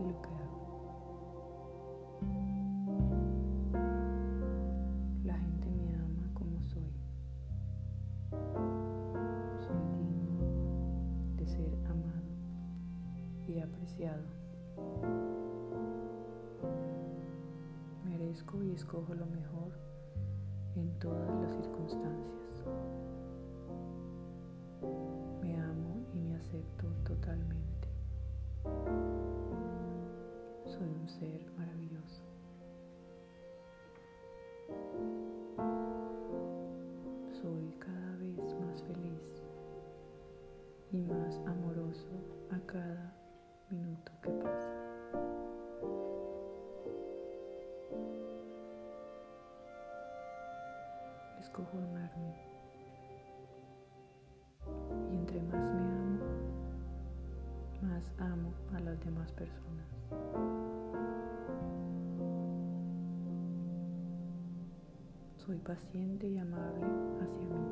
lo 0.00 0.22
que 0.22 0.28
hago. 0.28 0.60
La 5.24 5.34
gente 5.34 5.70
me 5.70 5.94
ama 5.94 6.30
como 6.34 6.60
soy. 6.62 6.92
Soy 9.60 9.82
digno 9.98 11.36
de 11.36 11.46
ser 11.46 11.74
amado 11.86 12.30
y 13.46 13.60
apreciado. 13.60 14.24
Merezco 18.04 18.62
y 18.62 18.72
escojo 18.72 19.14
lo 19.14 19.26
mejor 19.26 19.72
en 20.76 20.98
todas 20.98 21.28
las 21.42 21.54
circunstancias. 21.56 22.64
Me 25.42 25.56
amo 25.60 26.06
y 26.14 26.18
me 26.18 26.34
acepto 26.36 26.86
totalmente. 27.04 27.59
Ser 31.18 31.50
maravilloso. 31.58 32.22
Soy 37.42 37.74
cada 37.78 38.16
vez 38.16 38.54
más 38.60 38.82
feliz 38.82 39.42
y 40.92 40.98
más 41.02 41.36
amoroso 41.46 42.08
a 42.50 42.58
cada 42.66 43.12
minuto 43.70 44.12
que 44.22 44.30
pasa. 44.30 44.70
Escojo 51.40 51.78
amarme 51.78 52.34
y 55.10 55.16
entre 55.16 55.40
más 55.42 55.74
me 55.74 55.89
amo 58.18 58.52
a 58.74 58.80
las 58.80 58.98
demás 59.04 59.30
personas. 59.32 59.86
Soy 65.36 65.58
paciente 65.58 66.28
y 66.28 66.38
amable 66.38 66.86
hacia 67.20 67.48
mí. 67.48 67.66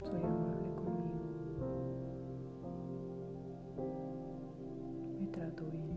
Soy 0.00 0.22
amable 0.22 0.74
conmigo. 0.74 1.20
Me 5.20 5.26
trato 5.28 5.64
bien. 5.70 5.96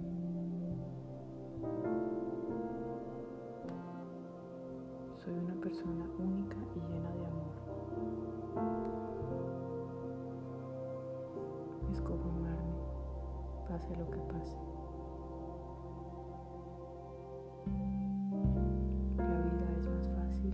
Soy 5.24 5.34
una 5.34 5.56
persona 5.62 6.06
única 6.20 6.58
y 6.76 6.80
llena 6.92 7.12
de 7.14 7.26
amor. 7.26 9.09
Escojo 11.92 12.30
amarme, 12.30 12.76
pase 13.68 13.96
lo 13.96 14.10
que 14.10 14.20
pase. 14.20 14.58
La 19.18 19.40
vida 19.42 19.76
es 19.78 19.88
más 19.88 20.10
fácil 20.10 20.54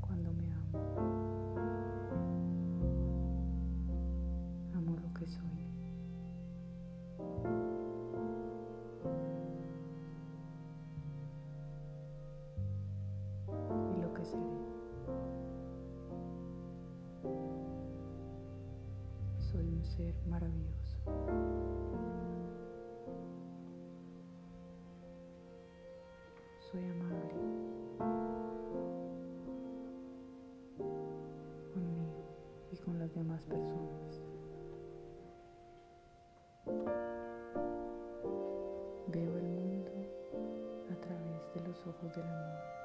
cuando 0.00 0.32
me 0.32 0.52
amo. 0.52 0.78
Amo 4.74 4.96
lo 4.96 5.12
que 5.14 5.26
soy. 5.26 5.66
Y 13.96 14.00
lo 14.00 14.12
que. 14.14 14.65
Ser 19.86 20.14
maravilloso. 20.26 20.98
Soy 26.70 26.84
amable 26.84 27.34
conmigo 31.72 32.24
y 32.72 32.76
con 32.78 32.98
las 32.98 33.14
demás 33.14 33.44
personas. 33.44 34.22
Veo 39.06 39.36
el 39.38 39.48
mundo 39.48 39.92
a 40.90 41.00
través 41.00 41.54
de 41.54 41.68
los 41.68 41.86
ojos 41.86 42.14
del 42.14 42.24
amor. 42.24 42.75